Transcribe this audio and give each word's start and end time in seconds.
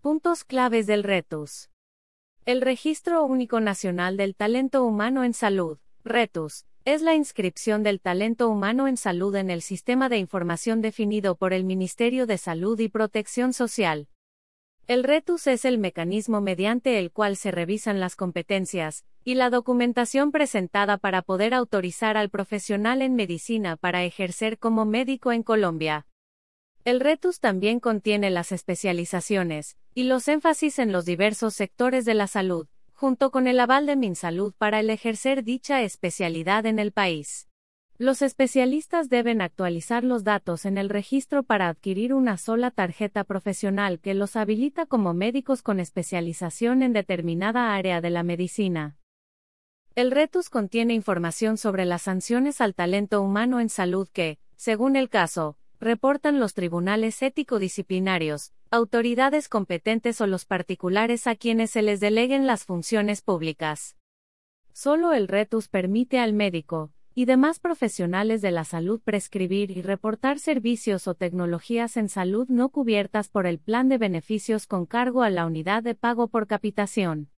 Puntos 0.00 0.44
claves 0.44 0.86
del 0.86 1.02
RETUS. 1.02 1.68
El 2.46 2.62
Registro 2.62 3.22
Único 3.22 3.60
Nacional 3.60 4.16
del 4.16 4.34
Talento 4.34 4.82
Humano 4.82 5.24
en 5.24 5.34
Salud, 5.34 5.76
RETUS, 6.04 6.64
es 6.86 7.02
la 7.02 7.14
inscripción 7.14 7.82
del 7.82 8.00
talento 8.00 8.48
humano 8.48 8.88
en 8.88 8.96
salud 8.96 9.36
en 9.36 9.50
el 9.50 9.60
sistema 9.60 10.08
de 10.08 10.16
información 10.16 10.80
definido 10.80 11.34
por 11.34 11.52
el 11.52 11.64
Ministerio 11.64 12.26
de 12.26 12.38
Salud 12.38 12.80
y 12.80 12.88
Protección 12.88 13.52
Social. 13.52 14.08
El 14.86 15.04
RETUS 15.04 15.46
es 15.48 15.66
el 15.66 15.76
mecanismo 15.76 16.40
mediante 16.40 16.98
el 16.98 17.12
cual 17.12 17.36
se 17.36 17.50
revisan 17.50 18.00
las 18.00 18.16
competencias 18.16 19.04
y 19.22 19.34
la 19.34 19.50
documentación 19.50 20.32
presentada 20.32 20.96
para 20.96 21.20
poder 21.20 21.52
autorizar 21.52 22.16
al 22.16 22.30
profesional 22.30 23.02
en 23.02 23.16
medicina 23.16 23.76
para 23.76 24.02
ejercer 24.02 24.58
como 24.58 24.86
médico 24.86 25.30
en 25.30 25.42
Colombia. 25.42 26.06
El 26.84 27.00
RETUS 27.00 27.40
también 27.40 27.78
contiene 27.78 28.30
las 28.30 28.52
especializaciones 28.52 29.76
y 29.94 30.04
los 30.04 30.28
énfasis 30.28 30.78
en 30.78 30.92
los 30.92 31.04
diversos 31.04 31.52
sectores 31.54 32.06
de 32.06 32.14
la 32.14 32.26
salud, 32.26 32.68
junto 32.94 33.30
con 33.30 33.46
el 33.46 33.60
aval 33.60 33.84
de 33.84 33.96
MinSalud 33.96 34.54
para 34.54 34.80
el 34.80 34.88
ejercer 34.88 35.44
dicha 35.44 35.82
especialidad 35.82 36.64
en 36.64 36.78
el 36.78 36.92
país. 36.92 37.48
Los 37.98 38.22
especialistas 38.22 39.10
deben 39.10 39.42
actualizar 39.42 40.04
los 40.04 40.24
datos 40.24 40.64
en 40.64 40.78
el 40.78 40.88
registro 40.88 41.42
para 41.42 41.68
adquirir 41.68 42.14
una 42.14 42.38
sola 42.38 42.70
tarjeta 42.70 43.24
profesional 43.24 44.00
que 44.00 44.14
los 44.14 44.34
habilita 44.36 44.86
como 44.86 45.12
médicos 45.12 45.60
con 45.60 45.80
especialización 45.80 46.82
en 46.82 46.94
determinada 46.94 47.74
área 47.74 48.00
de 48.00 48.08
la 48.08 48.22
medicina. 48.22 48.96
El 49.96 50.10
RETUS 50.10 50.48
contiene 50.48 50.94
información 50.94 51.58
sobre 51.58 51.84
las 51.84 52.02
sanciones 52.02 52.62
al 52.62 52.74
talento 52.74 53.20
humano 53.20 53.60
en 53.60 53.68
salud 53.68 54.08
que, 54.10 54.38
según 54.56 54.96
el 54.96 55.10
caso, 55.10 55.58
reportan 55.80 56.38
los 56.38 56.52
tribunales 56.52 57.22
ético-disciplinarios, 57.22 58.52
autoridades 58.70 59.48
competentes 59.48 60.20
o 60.20 60.26
los 60.26 60.44
particulares 60.44 61.26
a 61.26 61.34
quienes 61.34 61.70
se 61.70 61.80
les 61.80 62.00
deleguen 62.00 62.46
las 62.46 62.64
funciones 62.64 63.22
públicas. 63.22 63.96
Solo 64.74 65.14
el 65.14 65.26
RETUS 65.26 65.68
permite 65.68 66.18
al 66.18 66.34
médico, 66.34 66.92
y 67.14 67.24
demás 67.24 67.60
profesionales 67.60 68.42
de 68.42 68.50
la 68.50 68.64
salud 68.64 69.00
prescribir 69.02 69.70
y 69.70 69.80
reportar 69.80 70.38
servicios 70.38 71.08
o 71.08 71.14
tecnologías 71.14 71.96
en 71.96 72.10
salud 72.10 72.46
no 72.48 72.68
cubiertas 72.68 73.28
por 73.28 73.46
el 73.46 73.58
plan 73.58 73.88
de 73.88 73.96
beneficios 73.96 74.66
con 74.66 74.84
cargo 74.84 75.22
a 75.22 75.30
la 75.30 75.46
unidad 75.46 75.82
de 75.82 75.94
pago 75.94 76.28
por 76.28 76.46
capitación. 76.46 77.30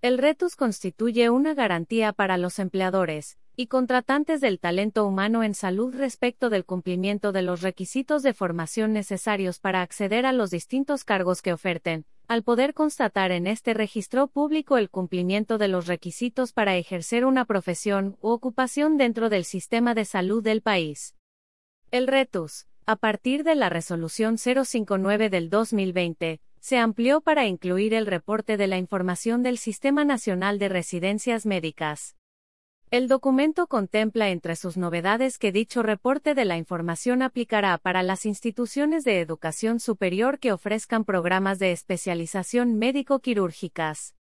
El 0.00 0.16
RETUS 0.16 0.56
constituye 0.56 1.28
una 1.28 1.52
garantía 1.54 2.14
para 2.14 2.38
los 2.38 2.58
empleadores 2.58 3.38
y 3.62 3.68
contratantes 3.68 4.40
del 4.40 4.58
talento 4.58 5.06
humano 5.06 5.44
en 5.44 5.54
salud 5.54 5.94
respecto 5.94 6.50
del 6.50 6.64
cumplimiento 6.64 7.30
de 7.30 7.42
los 7.42 7.62
requisitos 7.62 8.24
de 8.24 8.34
formación 8.34 8.92
necesarios 8.92 9.60
para 9.60 9.82
acceder 9.82 10.26
a 10.26 10.32
los 10.32 10.50
distintos 10.50 11.04
cargos 11.04 11.42
que 11.42 11.52
oferten, 11.52 12.04
al 12.26 12.42
poder 12.42 12.74
constatar 12.74 13.30
en 13.30 13.46
este 13.46 13.72
registro 13.72 14.26
público 14.26 14.78
el 14.78 14.90
cumplimiento 14.90 15.58
de 15.58 15.68
los 15.68 15.86
requisitos 15.86 16.52
para 16.52 16.76
ejercer 16.76 17.24
una 17.24 17.44
profesión 17.44 18.16
u 18.20 18.30
ocupación 18.30 18.96
dentro 18.96 19.28
del 19.28 19.44
sistema 19.44 19.94
de 19.94 20.06
salud 20.06 20.42
del 20.42 20.60
país. 20.60 21.14
El 21.92 22.08
RETUS, 22.08 22.66
a 22.84 22.96
partir 22.96 23.44
de 23.44 23.54
la 23.54 23.68
resolución 23.68 24.38
059 24.38 25.30
del 25.30 25.50
2020, 25.50 26.40
se 26.58 26.78
amplió 26.78 27.20
para 27.20 27.46
incluir 27.46 27.94
el 27.94 28.06
reporte 28.06 28.56
de 28.56 28.66
la 28.66 28.78
información 28.78 29.44
del 29.44 29.56
Sistema 29.56 30.04
Nacional 30.04 30.58
de 30.58 30.68
Residencias 30.68 31.46
Médicas. 31.46 32.16
El 32.92 33.08
documento 33.08 33.68
contempla 33.68 34.28
entre 34.28 34.54
sus 34.54 34.76
novedades 34.76 35.38
que 35.38 35.50
dicho 35.50 35.82
reporte 35.82 36.34
de 36.34 36.44
la 36.44 36.58
información 36.58 37.22
aplicará 37.22 37.78
para 37.78 38.02
las 38.02 38.26
instituciones 38.26 39.02
de 39.04 39.20
educación 39.20 39.80
superior 39.80 40.38
que 40.38 40.52
ofrezcan 40.52 41.06
programas 41.06 41.58
de 41.58 41.72
especialización 41.72 42.76
médico-quirúrgicas. 42.76 44.14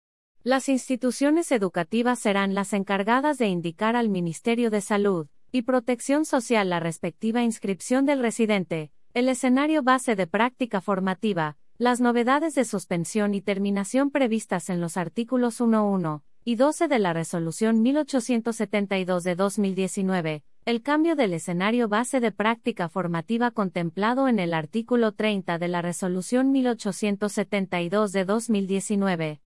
Las 0.43 0.69
instituciones 0.69 1.51
educativas 1.51 2.19
serán 2.19 2.53
las 2.53 2.71
encargadas 2.71 3.37
de 3.37 3.47
indicar 3.47 3.97
al 3.97 4.07
Ministerio 4.07 4.69
de 4.69 4.79
Salud 4.79 5.27
y 5.51 5.63
Protección 5.63 6.23
Social 6.23 6.69
la 6.69 6.79
respectiva 6.79 7.43
inscripción 7.43 8.05
del 8.05 8.21
residente, 8.21 8.93
el 9.13 9.27
escenario 9.27 9.83
base 9.83 10.15
de 10.15 10.27
práctica 10.27 10.79
formativa, 10.79 11.57
las 11.77 11.99
novedades 11.99 12.55
de 12.55 12.63
suspensión 12.63 13.33
y 13.33 13.41
terminación 13.41 14.11
previstas 14.11 14.69
en 14.69 14.79
los 14.79 14.95
artículos 14.95 15.59
1.1 15.59 16.21
y 16.43 16.55
12 16.55 16.87
de 16.87 16.97
la 16.97 17.13
Resolución 17.13 17.81
1872 17.81 19.23
de 19.23 19.35
2019, 19.35 20.43
el 20.65 20.81
cambio 20.81 21.15
del 21.15 21.33
escenario 21.33 21.87
base 21.87 22.19
de 22.19 22.31
práctica 22.31 22.89
formativa 22.89 23.51
contemplado 23.51 24.27
en 24.27 24.39
el 24.39 24.53
artículo 24.53 25.11
30 25.11 25.59
de 25.59 25.67
la 25.67 25.81
Resolución 25.81 26.51
1872 26.51 28.11
de 28.11 28.25
2019. 28.25 29.41